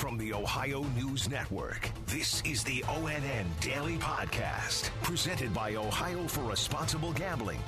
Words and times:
From 0.00 0.16
the 0.16 0.32
Ohio 0.32 0.82
News 0.96 1.28
Network, 1.28 1.90
this 2.06 2.40
is 2.46 2.64
the 2.64 2.80
ONN 2.88 3.44
Daily 3.60 3.98
Podcast, 3.98 4.88
presented 5.02 5.52
by 5.52 5.74
Ohio 5.74 6.26
for 6.26 6.40
Responsible 6.40 7.12
Gambling. 7.12 7.58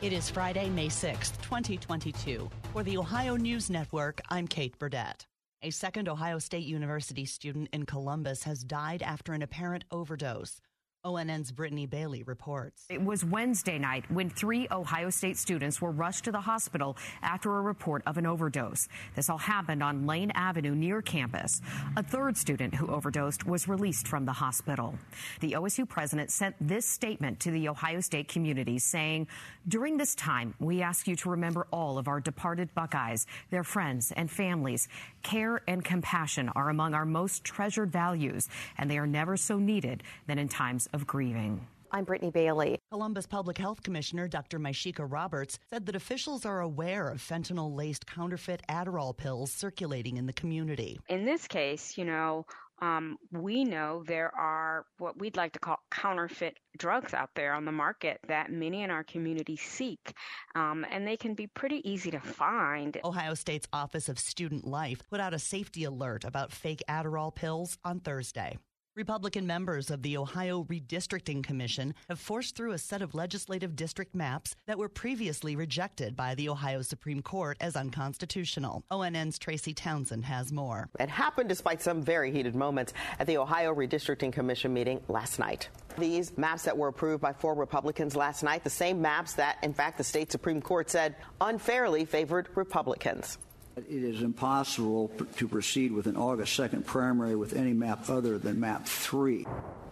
It 0.00 0.14
is 0.14 0.30
Friday, 0.30 0.70
May 0.70 0.86
6th, 0.86 1.38
2022. 1.42 2.48
For 2.72 2.82
the 2.82 2.96
Ohio 2.96 3.36
News 3.36 3.68
Network, 3.68 4.22
I'm 4.30 4.48
Kate 4.48 4.78
Burdett. 4.78 5.26
A 5.60 5.68
second 5.68 6.08
Ohio 6.08 6.38
State 6.38 6.64
University 6.64 7.26
student 7.26 7.68
in 7.74 7.84
Columbus 7.84 8.44
has 8.44 8.64
died 8.64 9.02
after 9.02 9.34
an 9.34 9.42
apparent 9.42 9.84
overdose. 9.90 10.62
ONN's 11.04 11.50
Brittany 11.50 11.86
Bailey 11.86 12.22
reports. 12.22 12.84
It 12.88 13.02
was 13.02 13.24
Wednesday 13.24 13.76
night 13.76 14.08
when 14.08 14.30
three 14.30 14.68
Ohio 14.70 15.10
State 15.10 15.36
students 15.36 15.82
were 15.82 15.90
rushed 15.90 16.24
to 16.24 16.32
the 16.32 16.40
hospital 16.40 16.96
after 17.22 17.58
a 17.58 17.60
report 17.60 18.04
of 18.06 18.18
an 18.18 18.26
overdose. 18.26 18.86
This 19.16 19.28
all 19.28 19.38
happened 19.38 19.82
on 19.82 20.06
Lane 20.06 20.30
Avenue 20.36 20.76
near 20.76 21.02
campus. 21.02 21.60
A 21.96 22.04
third 22.04 22.36
student 22.36 22.76
who 22.76 22.86
overdosed 22.86 23.44
was 23.44 23.66
released 23.66 24.06
from 24.06 24.24
the 24.24 24.32
hospital. 24.32 24.94
The 25.40 25.52
OSU 25.52 25.88
president 25.88 26.30
sent 26.30 26.54
this 26.60 26.86
statement 26.86 27.40
to 27.40 27.50
the 27.50 27.68
Ohio 27.68 28.00
State 28.00 28.28
community 28.28 28.78
saying, 28.78 29.26
During 29.66 29.96
this 29.96 30.14
time, 30.14 30.54
we 30.60 30.82
ask 30.82 31.08
you 31.08 31.16
to 31.16 31.30
remember 31.30 31.66
all 31.72 31.98
of 31.98 32.06
our 32.06 32.20
departed 32.20 32.72
Buckeyes, 32.74 33.26
their 33.50 33.64
friends 33.64 34.12
and 34.12 34.30
families. 34.30 34.86
Care 35.24 35.62
and 35.66 35.84
compassion 35.84 36.48
are 36.50 36.70
among 36.70 36.94
our 36.94 37.04
most 37.04 37.42
treasured 37.42 37.90
values, 37.90 38.48
and 38.78 38.88
they 38.88 38.98
are 38.98 39.06
never 39.06 39.36
so 39.36 39.58
needed 39.58 40.04
than 40.28 40.38
in 40.38 40.48
times 40.48 40.88
of 40.92 41.06
grieving. 41.06 41.66
I'm 41.94 42.04
Brittany 42.04 42.30
Bailey. 42.30 42.78
Columbus 42.90 43.26
Public 43.26 43.58
Health 43.58 43.82
Commissioner 43.82 44.26
Dr. 44.26 44.58
Mysheika 44.58 45.06
Roberts 45.06 45.58
said 45.68 45.84
that 45.86 45.94
officials 45.94 46.46
are 46.46 46.60
aware 46.60 47.08
of 47.08 47.18
fentanyl 47.18 47.76
laced 47.76 48.06
counterfeit 48.06 48.62
Adderall 48.66 49.14
pills 49.14 49.52
circulating 49.52 50.16
in 50.16 50.24
the 50.24 50.32
community. 50.32 50.98
In 51.08 51.26
this 51.26 51.46
case, 51.46 51.98
you 51.98 52.06
know, 52.06 52.46
um, 52.80 53.18
we 53.30 53.64
know 53.64 54.02
there 54.06 54.34
are 54.34 54.86
what 54.98 55.18
we'd 55.18 55.36
like 55.36 55.52
to 55.52 55.58
call 55.58 55.76
counterfeit 55.90 56.58
drugs 56.78 57.12
out 57.12 57.30
there 57.36 57.52
on 57.52 57.66
the 57.66 57.72
market 57.72 58.18
that 58.26 58.50
many 58.50 58.82
in 58.82 58.90
our 58.90 59.04
community 59.04 59.56
seek, 59.56 60.14
um, 60.54 60.84
and 60.90 61.06
they 61.06 61.16
can 61.16 61.34
be 61.34 61.46
pretty 61.46 61.88
easy 61.88 62.10
to 62.10 62.20
find. 62.20 62.98
Ohio 63.04 63.34
State's 63.34 63.68
Office 63.72 64.08
of 64.08 64.18
Student 64.18 64.66
Life 64.66 65.02
put 65.10 65.20
out 65.20 65.34
a 65.34 65.38
safety 65.38 65.84
alert 65.84 66.24
about 66.24 66.52
fake 66.52 66.82
Adderall 66.88 67.34
pills 67.34 67.78
on 67.84 68.00
Thursday. 68.00 68.56
Republican 68.94 69.46
members 69.46 69.90
of 69.90 70.02
the 70.02 70.18
Ohio 70.18 70.64
Redistricting 70.64 71.42
Commission 71.42 71.94
have 72.10 72.18
forced 72.18 72.54
through 72.54 72.72
a 72.72 72.78
set 72.78 73.00
of 73.00 73.14
legislative 73.14 73.74
district 73.74 74.14
maps 74.14 74.54
that 74.66 74.76
were 74.76 74.90
previously 74.90 75.56
rejected 75.56 76.14
by 76.14 76.34
the 76.34 76.50
Ohio 76.50 76.82
Supreme 76.82 77.22
Court 77.22 77.56
as 77.62 77.74
unconstitutional. 77.74 78.84
ONN's 78.90 79.38
Tracy 79.38 79.72
Townsend 79.72 80.26
has 80.26 80.52
more. 80.52 80.90
It 81.00 81.08
happened 81.08 81.48
despite 81.48 81.80
some 81.80 82.02
very 82.02 82.30
heated 82.32 82.54
moments 82.54 82.92
at 83.18 83.26
the 83.26 83.38
Ohio 83.38 83.74
Redistricting 83.74 84.30
Commission 84.30 84.74
meeting 84.74 85.00
last 85.08 85.38
night. 85.38 85.70
These 85.96 86.36
maps 86.36 86.64
that 86.64 86.76
were 86.76 86.88
approved 86.88 87.22
by 87.22 87.32
four 87.32 87.54
Republicans 87.54 88.14
last 88.14 88.42
night, 88.42 88.62
the 88.62 88.68
same 88.68 89.00
maps 89.00 89.32
that, 89.34 89.56
in 89.62 89.72
fact, 89.72 89.96
the 89.96 90.04
state 90.04 90.30
Supreme 90.30 90.60
Court 90.60 90.90
said 90.90 91.16
unfairly 91.40 92.04
favored 92.04 92.50
Republicans. 92.56 93.38
It 93.76 93.86
is 93.88 94.20
impossible 94.20 95.10
to 95.36 95.48
proceed 95.48 95.92
with 95.92 96.06
an 96.06 96.16
August 96.16 96.58
2nd 96.58 96.84
primary 96.84 97.36
with 97.36 97.54
any 97.56 97.72
map 97.72 98.10
other 98.10 98.38
than 98.38 98.60
map 98.60 98.86
3. 98.86 99.46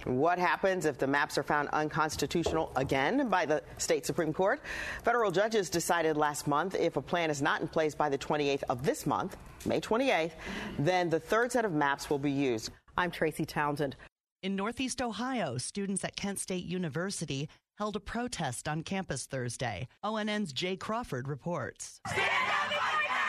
What 0.05 0.39
happens 0.39 0.85
if 0.85 0.99
the 0.99 1.07
maps 1.07 1.39
are 1.39 1.43
found 1.43 1.69
unconstitutional 1.71 2.73
again 2.77 3.29
by 3.29 3.47
the 3.47 3.63
state 3.79 4.05
Supreme 4.05 4.33
Court? 4.33 4.61
Federal 5.03 5.31
judges 5.31 5.71
decided 5.71 6.17
last 6.17 6.47
month 6.47 6.75
if 6.75 6.97
a 6.97 7.03
plan 7.03 7.31
is 7.31 7.41
not 7.41 7.61
in 7.63 7.69
place 7.69 7.95
by 7.95 8.09
the 8.09 8.19
28th 8.19 8.63
of 8.69 8.83
this 8.83 9.07
month, 9.07 9.37
May 9.65 9.81
28th, 9.81 10.33
then 10.79 11.09
the 11.09 11.21
third 11.21 11.53
set 11.53 11.65
of 11.65 11.73
maps 11.73 12.11
will 12.11 12.19
be 12.19 12.31
used. 12.31 12.71
I'm 12.97 13.11
Tracy 13.11 13.45
Townsend. 13.47 13.97
In 14.43 14.57
Northeast 14.57 15.03
Ohio, 15.03 15.59
students 15.59 16.05
at 16.05 16.17
Kent 16.17 16.39
State 16.39 16.65
University 16.65 17.49
held 17.77 17.97
a 17.97 18.01
protest 18.01 18.69
on 18.69 18.83
campus 18.83 19.27
Thursday. 19.27 19.89
ONN's 20.03 20.53
Jay 20.53 20.77
Crawford 20.77 21.29
reports. 21.29 22.01
Stand 22.09 22.23
up 22.23 22.71
like 22.71 23.07
that! 23.09 23.27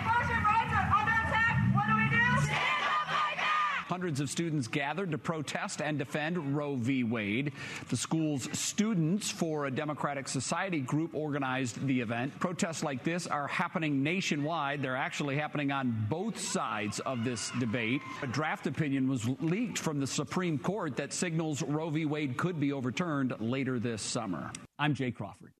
Abortion 0.00 0.44
rights 0.44 0.72
are 0.72 0.88
under 1.00 1.16
attack. 1.16 1.56
What 1.74 1.86
do 1.86 1.94
we 1.96 2.08
do? 2.10 2.24
Stand 2.44 2.82
up 2.84 3.08
like 3.08 3.36
that! 3.36 3.79
Hundreds 3.90 4.20
of 4.20 4.30
students 4.30 4.68
gathered 4.68 5.10
to 5.10 5.18
protest 5.18 5.82
and 5.82 5.98
defend 5.98 6.54
Roe 6.56 6.76
v. 6.76 7.02
Wade. 7.02 7.50
The 7.88 7.96
school's 7.96 8.48
Students 8.56 9.32
for 9.32 9.66
a 9.66 9.70
Democratic 9.72 10.28
Society 10.28 10.78
group 10.78 11.12
organized 11.12 11.84
the 11.88 12.00
event. 12.00 12.38
Protests 12.38 12.84
like 12.84 13.02
this 13.02 13.26
are 13.26 13.48
happening 13.48 14.04
nationwide. 14.04 14.80
They're 14.80 14.94
actually 14.94 15.38
happening 15.38 15.72
on 15.72 16.06
both 16.08 16.38
sides 16.38 17.00
of 17.00 17.24
this 17.24 17.50
debate. 17.58 18.00
A 18.22 18.28
draft 18.28 18.68
opinion 18.68 19.08
was 19.08 19.28
leaked 19.40 19.78
from 19.78 19.98
the 19.98 20.06
Supreme 20.06 20.56
Court 20.56 20.94
that 20.94 21.12
signals 21.12 21.60
Roe 21.60 21.90
v. 21.90 22.04
Wade 22.04 22.36
could 22.36 22.60
be 22.60 22.72
overturned 22.72 23.34
later 23.40 23.80
this 23.80 24.02
summer. 24.02 24.52
I'm 24.78 24.94
Jay 24.94 25.10
Crawford. 25.10 25.50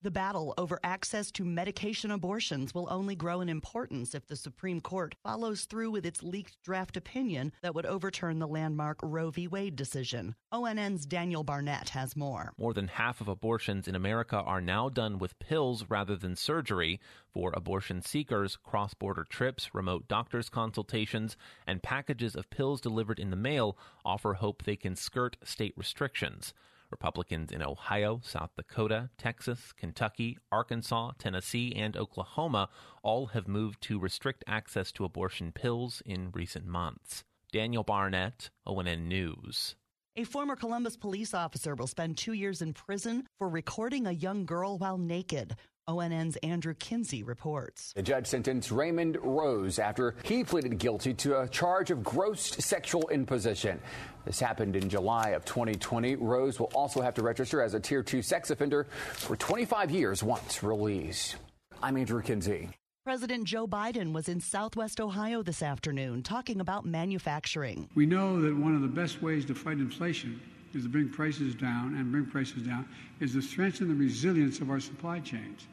The 0.00 0.12
battle 0.12 0.54
over 0.56 0.78
access 0.84 1.32
to 1.32 1.44
medication 1.44 2.12
abortions 2.12 2.72
will 2.72 2.86
only 2.88 3.16
grow 3.16 3.40
in 3.40 3.48
importance 3.48 4.14
if 4.14 4.28
the 4.28 4.36
Supreme 4.36 4.80
Court 4.80 5.16
follows 5.24 5.64
through 5.64 5.90
with 5.90 6.06
its 6.06 6.22
leaked 6.22 6.62
draft 6.62 6.96
opinion 6.96 7.50
that 7.62 7.74
would 7.74 7.84
overturn 7.84 8.38
the 8.38 8.46
landmark 8.46 9.00
Roe 9.02 9.32
v. 9.32 9.48
Wade 9.48 9.74
decision. 9.74 10.36
ONN's 10.52 11.04
Daniel 11.04 11.42
Barnett 11.42 11.88
has 11.88 12.14
more. 12.14 12.52
More 12.56 12.74
than 12.74 12.86
half 12.86 13.20
of 13.20 13.26
abortions 13.26 13.88
in 13.88 13.96
America 13.96 14.36
are 14.36 14.60
now 14.60 14.88
done 14.88 15.18
with 15.18 15.36
pills 15.40 15.84
rather 15.88 16.14
than 16.14 16.36
surgery. 16.36 17.00
For 17.34 17.52
abortion 17.56 18.00
seekers, 18.00 18.54
cross 18.54 18.94
border 18.94 19.24
trips, 19.28 19.74
remote 19.74 20.06
doctor's 20.06 20.48
consultations, 20.48 21.36
and 21.66 21.82
packages 21.82 22.36
of 22.36 22.50
pills 22.50 22.80
delivered 22.80 23.18
in 23.18 23.30
the 23.30 23.36
mail 23.36 23.76
offer 24.04 24.34
hope 24.34 24.62
they 24.62 24.76
can 24.76 24.94
skirt 24.94 25.38
state 25.42 25.74
restrictions. 25.76 26.54
Republicans 26.90 27.52
in 27.52 27.62
Ohio, 27.62 28.20
South 28.22 28.50
Dakota, 28.56 29.10
Texas, 29.18 29.72
Kentucky, 29.76 30.38
Arkansas, 30.50 31.12
Tennessee, 31.18 31.72
and 31.74 31.96
Oklahoma 31.96 32.68
all 33.02 33.26
have 33.26 33.46
moved 33.48 33.80
to 33.82 33.98
restrict 33.98 34.44
access 34.46 34.90
to 34.92 35.04
abortion 35.04 35.52
pills 35.52 36.02
in 36.06 36.30
recent 36.32 36.66
months. 36.66 37.24
Daniel 37.52 37.84
Barnett, 37.84 38.50
ONN 38.66 39.06
News. 39.06 39.74
A 40.18 40.24
former 40.24 40.56
Columbus 40.56 40.96
police 40.96 41.32
officer 41.32 41.76
will 41.76 41.86
spend 41.86 42.16
two 42.16 42.32
years 42.32 42.60
in 42.60 42.72
prison 42.72 43.28
for 43.38 43.48
recording 43.48 44.08
a 44.08 44.10
young 44.10 44.46
girl 44.46 44.76
while 44.76 44.98
naked. 44.98 45.54
ONN's 45.86 46.34
Andrew 46.38 46.74
Kinsey 46.74 47.22
reports. 47.22 47.92
The 47.94 48.02
judge 48.02 48.26
sentenced 48.26 48.72
Raymond 48.72 49.16
Rose 49.22 49.78
after 49.78 50.16
he 50.24 50.42
pleaded 50.42 50.76
guilty 50.78 51.14
to 51.14 51.42
a 51.42 51.48
charge 51.48 51.92
of 51.92 52.02
gross 52.02 52.42
sexual 52.42 53.08
imposition. 53.10 53.80
This 54.24 54.40
happened 54.40 54.74
in 54.74 54.88
July 54.88 55.30
of 55.30 55.44
2020. 55.44 56.16
Rose 56.16 56.58
will 56.58 56.72
also 56.74 57.00
have 57.00 57.14
to 57.14 57.22
register 57.22 57.62
as 57.62 57.74
a 57.74 57.80
Tier 57.80 58.02
2 58.02 58.20
sex 58.20 58.50
offender 58.50 58.88
for 59.12 59.36
25 59.36 59.92
years 59.92 60.24
once 60.24 60.64
released. 60.64 61.36
I'm 61.80 61.96
Andrew 61.96 62.22
Kinsey. 62.22 62.70
President 63.08 63.44
Joe 63.44 63.66
Biden 63.66 64.12
was 64.12 64.28
in 64.28 64.38
southwest 64.38 65.00
Ohio 65.00 65.42
this 65.42 65.62
afternoon 65.62 66.22
talking 66.22 66.60
about 66.60 66.84
manufacturing. 66.84 67.88
We 67.94 68.04
know 68.04 68.38
that 68.42 68.54
one 68.54 68.74
of 68.74 68.82
the 68.82 68.86
best 68.86 69.22
ways 69.22 69.46
to 69.46 69.54
fight 69.54 69.78
inflation 69.78 70.38
is 70.74 70.82
to 70.82 70.90
bring 70.90 71.08
prices 71.08 71.54
down 71.54 71.94
and 71.94 72.12
bring 72.12 72.26
prices 72.26 72.64
down 72.64 72.86
is 73.20 73.32
to 73.32 73.40
strengthen 73.40 73.88
the 73.88 73.94
resilience 73.94 74.60
of 74.60 74.68
our 74.68 74.78
supply 74.78 75.20
chains. 75.20 75.68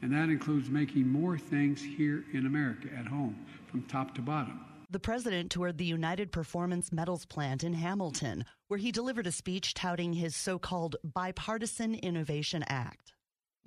And 0.00 0.10
that 0.14 0.30
includes 0.30 0.70
making 0.70 1.06
more 1.06 1.36
things 1.36 1.82
here 1.82 2.24
in 2.32 2.46
America 2.46 2.88
at 2.98 3.06
home 3.06 3.36
from 3.66 3.82
top 3.82 4.14
to 4.14 4.22
bottom. 4.22 4.58
The 4.88 4.98
president 4.98 5.50
toured 5.50 5.76
the 5.76 5.84
United 5.84 6.32
Performance 6.32 6.90
Metals 6.90 7.26
plant 7.26 7.64
in 7.64 7.74
Hamilton, 7.74 8.46
where 8.68 8.78
he 8.78 8.92
delivered 8.92 9.26
a 9.26 9.32
speech 9.32 9.74
touting 9.74 10.14
his 10.14 10.34
so 10.34 10.58
called 10.58 10.96
Bipartisan 11.04 11.96
Innovation 11.96 12.64
Act. 12.66 13.12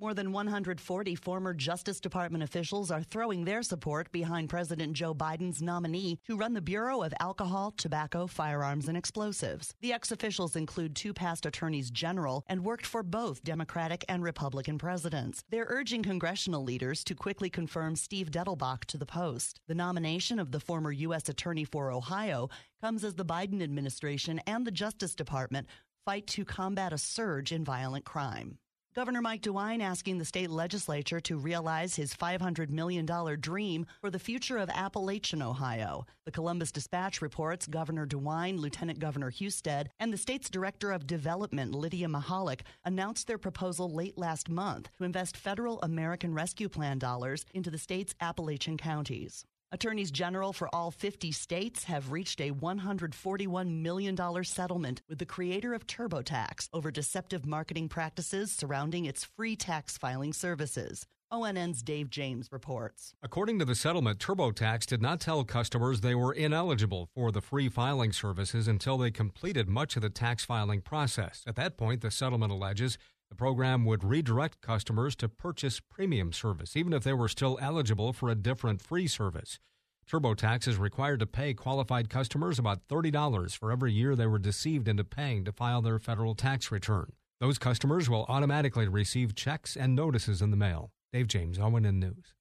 More 0.02 0.14
than 0.14 0.32
140 0.32 1.14
former 1.14 1.54
Justice 1.54 2.00
Department 2.00 2.42
officials 2.42 2.90
are 2.90 3.04
throwing 3.04 3.44
their 3.44 3.62
support 3.62 4.10
behind 4.10 4.48
President 4.50 4.94
Joe 4.94 5.14
Biden's 5.14 5.62
nominee 5.62 6.18
to 6.26 6.36
run 6.36 6.54
the 6.54 6.60
Bureau 6.60 7.02
of 7.02 7.14
Alcohol, 7.20 7.72
Tobacco, 7.76 8.26
Firearms, 8.26 8.88
and 8.88 8.96
Explosives. 8.96 9.76
The 9.80 9.92
ex 9.92 10.10
officials 10.10 10.56
include 10.56 10.96
two 10.96 11.14
past 11.14 11.46
attorneys 11.46 11.88
general 11.88 12.42
and 12.48 12.64
worked 12.64 12.84
for 12.84 13.04
both 13.04 13.44
Democratic 13.44 14.04
and 14.08 14.24
Republican 14.24 14.76
presidents. 14.76 15.44
They're 15.50 15.68
urging 15.68 16.02
congressional 16.02 16.64
leaders 16.64 17.04
to 17.04 17.14
quickly 17.14 17.48
confirm 17.48 17.94
Steve 17.94 18.32
Dettelbach 18.32 18.86
to 18.86 18.98
the 18.98 19.06
post. 19.06 19.60
The 19.68 19.76
nomination 19.76 20.40
of 20.40 20.50
the 20.50 20.58
former 20.58 20.90
U.S. 20.90 21.28
Attorney 21.28 21.62
for 21.62 21.92
Ohio 21.92 22.50
comes 22.80 23.04
as 23.04 23.14
the 23.14 23.24
Biden 23.24 23.62
administration 23.62 24.40
and 24.48 24.66
the 24.66 24.72
Justice 24.72 25.14
Department 25.14 25.68
fight 26.04 26.26
to 26.26 26.44
combat 26.44 26.92
a 26.92 26.98
surge 26.98 27.52
in 27.52 27.64
violent 27.64 28.04
crime. 28.04 28.58
Governor 28.94 29.22
Mike 29.22 29.40
DeWine 29.40 29.80
asking 29.80 30.18
the 30.18 30.24
state 30.26 30.50
legislature 30.50 31.18
to 31.20 31.38
realize 31.38 31.96
his 31.96 32.12
$500 32.12 32.68
million 32.68 33.06
dream 33.40 33.86
for 34.02 34.10
the 34.10 34.18
future 34.18 34.58
of 34.58 34.68
Appalachian, 34.68 35.40
Ohio. 35.40 36.04
The 36.26 36.30
Columbus 36.30 36.70
Dispatch 36.70 37.22
reports 37.22 37.66
Governor 37.66 38.06
DeWine, 38.06 38.58
Lieutenant 38.58 38.98
Governor 38.98 39.30
Husted, 39.30 39.88
and 39.98 40.12
the 40.12 40.18
state's 40.18 40.50
Director 40.50 40.92
of 40.92 41.06
Development, 41.06 41.74
Lydia 41.74 42.06
Mihalik, 42.06 42.60
announced 42.84 43.28
their 43.28 43.38
proposal 43.38 43.90
late 43.90 44.18
last 44.18 44.50
month 44.50 44.90
to 44.98 45.04
invest 45.04 45.38
federal 45.38 45.80
American 45.80 46.34
Rescue 46.34 46.68
Plan 46.68 46.98
dollars 46.98 47.46
into 47.54 47.70
the 47.70 47.78
state's 47.78 48.14
Appalachian 48.20 48.76
counties. 48.76 49.46
Attorneys 49.74 50.10
general 50.10 50.52
for 50.52 50.68
all 50.74 50.90
50 50.90 51.32
states 51.32 51.84
have 51.84 52.12
reached 52.12 52.42
a 52.42 52.50
$141 52.50 53.80
million 53.80 54.44
settlement 54.44 55.00
with 55.08 55.18
the 55.18 55.24
creator 55.24 55.72
of 55.72 55.86
TurboTax 55.86 56.68
over 56.74 56.90
deceptive 56.90 57.46
marketing 57.46 57.88
practices 57.88 58.52
surrounding 58.52 59.06
its 59.06 59.24
free 59.24 59.56
tax 59.56 59.96
filing 59.96 60.34
services. 60.34 61.06
ONN's 61.32 61.82
Dave 61.82 62.10
James 62.10 62.50
reports. 62.52 63.14
According 63.22 63.58
to 63.60 63.64
the 63.64 63.74
settlement, 63.74 64.18
TurboTax 64.18 64.84
did 64.84 65.00
not 65.00 65.20
tell 65.20 65.42
customers 65.44 66.02
they 66.02 66.14
were 66.14 66.34
ineligible 66.34 67.08
for 67.14 67.32
the 67.32 67.40
free 67.40 67.70
filing 67.70 68.12
services 68.12 68.68
until 68.68 68.98
they 68.98 69.10
completed 69.10 69.66
much 69.70 69.96
of 69.96 70.02
the 70.02 70.10
tax 70.10 70.44
filing 70.44 70.82
process. 70.82 71.42
At 71.46 71.56
that 71.56 71.78
point, 71.78 72.02
the 72.02 72.10
settlement 72.10 72.52
alleges 72.52 72.98
the 73.32 73.36
program 73.36 73.86
would 73.86 74.04
redirect 74.04 74.60
customers 74.60 75.16
to 75.16 75.26
purchase 75.26 75.80
premium 75.80 76.34
service, 76.34 76.76
even 76.76 76.92
if 76.92 77.02
they 77.02 77.14
were 77.14 77.28
still 77.28 77.58
eligible 77.62 78.12
for 78.12 78.28
a 78.28 78.34
different 78.34 78.82
free 78.82 79.06
service. 79.06 79.58
TurboTax 80.06 80.68
is 80.68 80.76
required 80.76 81.20
to 81.20 81.26
pay 81.26 81.54
qualified 81.54 82.10
customers 82.10 82.58
about 82.58 82.86
$30 82.88 83.56
for 83.56 83.72
every 83.72 83.90
year 83.90 84.14
they 84.14 84.26
were 84.26 84.38
deceived 84.38 84.86
into 84.86 85.02
paying 85.02 85.46
to 85.46 85.52
file 85.52 85.80
their 85.80 85.98
federal 85.98 86.34
tax 86.34 86.70
return. 86.70 87.14
Those 87.40 87.56
customers 87.56 88.10
will 88.10 88.26
automatically 88.28 88.86
receive 88.86 89.34
checks 89.34 89.78
and 89.78 89.96
notices 89.96 90.42
in 90.42 90.50
the 90.50 90.58
mail. 90.58 90.90
Dave 91.14 91.28
James, 91.28 91.56
ONN 91.56 91.94
News. 91.94 92.34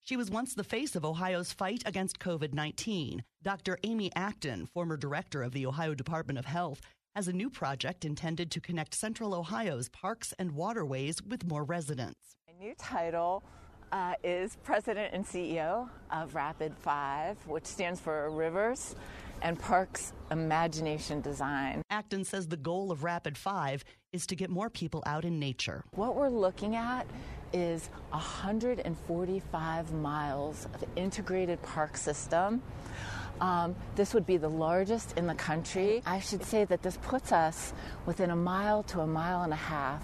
She 0.00 0.16
was 0.16 0.30
once 0.30 0.54
the 0.54 0.64
face 0.64 0.96
of 0.96 1.04
Ohio's 1.04 1.52
fight 1.52 1.82
against 1.84 2.20
COVID 2.20 2.54
19. 2.54 3.22
Dr. 3.42 3.78
Amy 3.84 4.10
Acton, 4.16 4.64
former 4.64 4.96
director 4.96 5.42
of 5.42 5.52
the 5.52 5.66
Ohio 5.66 5.92
Department 5.92 6.38
of 6.38 6.46
Health, 6.46 6.80
has 7.18 7.26
a 7.26 7.32
new 7.32 7.50
project 7.50 8.04
intended 8.04 8.48
to 8.48 8.60
connect 8.60 8.94
central 8.94 9.34
Ohio's 9.34 9.88
parks 9.88 10.32
and 10.38 10.52
waterways 10.52 11.20
with 11.20 11.44
more 11.44 11.64
residents. 11.64 12.36
My 12.46 12.64
new 12.64 12.76
title 12.78 13.42
uh, 13.90 14.14
is 14.22 14.56
President 14.62 15.12
and 15.12 15.26
CEO 15.26 15.88
of 16.12 16.36
Rapid 16.36 16.76
Five, 16.78 17.36
which 17.48 17.64
stands 17.64 17.98
for 17.98 18.30
Rivers 18.30 18.94
and 19.42 19.58
Parks 19.58 20.12
Imagination 20.30 21.20
Design. 21.20 21.82
Acton 21.90 22.22
says 22.22 22.46
the 22.46 22.56
goal 22.56 22.92
of 22.92 23.02
Rapid 23.02 23.36
Five 23.36 23.84
is 24.12 24.24
to 24.28 24.36
get 24.36 24.48
more 24.48 24.70
people 24.70 25.02
out 25.04 25.24
in 25.24 25.40
nature. 25.40 25.82
What 25.96 26.14
we're 26.14 26.28
looking 26.28 26.76
at 26.76 27.04
is 27.52 27.90
145 28.10 29.92
miles 29.92 30.68
of 30.72 30.84
integrated 30.94 31.60
park 31.62 31.96
system 31.96 32.62
um, 33.40 33.74
this 33.96 34.14
would 34.14 34.26
be 34.26 34.36
the 34.36 34.48
largest 34.48 35.16
in 35.16 35.26
the 35.26 35.34
country. 35.34 36.02
I 36.06 36.20
should 36.20 36.44
say 36.44 36.64
that 36.64 36.82
this 36.82 36.96
puts 36.98 37.32
us 37.32 37.72
within 38.06 38.30
a 38.30 38.36
mile 38.36 38.82
to 38.84 39.00
a 39.00 39.06
mile 39.06 39.42
and 39.42 39.52
a 39.52 39.56
half 39.56 40.02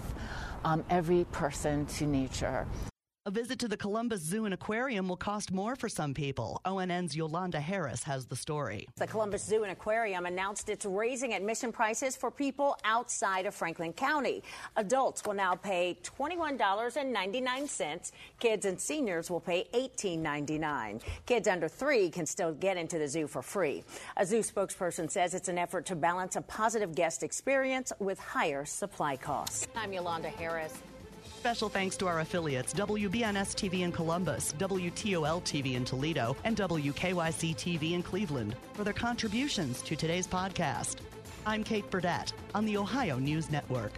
um, 0.63 0.83
every 0.89 1.25
person 1.25 1.85
to 1.85 2.05
nature. 2.05 2.65
A 3.27 3.31
visit 3.31 3.57
to 3.57 3.67
the 3.67 3.75
Columbus 3.75 4.21
Zoo 4.21 4.45
and 4.45 4.53
Aquarium 4.53 5.07
will 5.07 5.17
cost 5.17 5.51
more 5.51 5.75
for 5.75 5.89
some 5.89 6.13
people. 6.13 6.61
ONN's 6.63 7.15
Yolanda 7.15 7.59
Harris 7.59 8.03
has 8.03 8.27
the 8.27 8.35
story. 8.35 8.87
The 8.97 9.07
Columbus 9.07 9.43
Zoo 9.43 9.63
and 9.63 9.71
Aquarium 9.71 10.27
announced 10.27 10.69
it's 10.69 10.85
raising 10.85 11.33
admission 11.33 11.71
prices 11.71 12.15
for 12.15 12.29
people 12.29 12.77
outside 12.83 13.47
of 13.47 13.55
Franklin 13.55 13.93
County. 13.93 14.43
Adults 14.75 15.25
will 15.25 15.33
now 15.33 15.55
pay 15.55 15.97
$21.99. 16.03 18.11
Kids 18.39 18.65
and 18.67 18.79
seniors 18.79 19.31
will 19.31 19.39
pay 19.39 19.65
$18.99. 19.73 21.01
Kids 21.25 21.47
under 21.47 21.67
three 21.67 22.11
can 22.11 22.27
still 22.27 22.53
get 22.53 22.77
into 22.77 22.99
the 22.99 23.07
zoo 23.07 23.25
for 23.25 23.41
free. 23.41 23.83
A 24.17 24.25
zoo 24.27 24.41
spokesperson 24.41 25.09
says 25.09 25.33
it's 25.33 25.47
an 25.47 25.57
effort 25.57 25.87
to 25.87 25.95
balance 25.95 26.35
a 26.35 26.41
positive 26.41 26.93
guest 26.93 27.23
experience 27.23 27.91
with 27.97 28.19
higher 28.19 28.65
supply 28.65 29.17
costs. 29.17 29.67
I'm 29.75 29.93
Yolanda 29.93 30.29
Harris. 30.29 30.75
Special 31.45 31.69
thanks 31.69 31.95
to 31.97 32.07
our 32.07 32.21
affiliates 32.21 32.73
WBNS 32.73 33.53
TV 33.53 33.81
in 33.81 33.91
Columbus, 33.91 34.51
WTOL 34.57 35.43
TV 35.43 35.75
in 35.75 35.85
Toledo, 35.85 36.35
and 36.43 36.57
WKYC 36.57 37.55
TV 37.55 37.91
in 37.91 38.01
Cleveland 38.01 38.55
for 38.73 38.83
their 38.83 38.95
contributions 38.95 39.83
to 39.83 39.95
today's 39.95 40.25
podcast. 40.25 40.95
I'm 41.45 41.63
Kate 41.63 41.87
Burdett 41.91 42.33
on 42.55 42.65
the 42.65 42.77
Ohio 42.77 43.19
News 43.19 43.51
Network. 43.51 43.91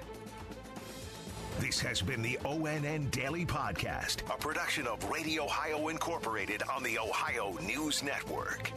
This 1.61 1.79
has 1.79 2.01
been 2.01 2.21
the 2.21 2.38
ONN 2.44 3.11
Daily 3.11 3.45
Podcast, 3.45 4.29
a 4.29 4.38
production 4.38 4.85
of 4.85 5.09
Radio 5.09 5.45
Ohio 5.45 5.88
Incorporated 5.88 6.63
on 6.63 6.83
the 6.83 6.99
Ohio 6.99 7.57
News 7.63 8.03
Network. 8.03 8.73